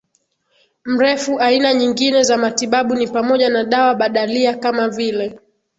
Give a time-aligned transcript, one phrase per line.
[0.85, 5.39] mrefuAina nyingine za matibabu ni pamoja na dawa badalia kama vile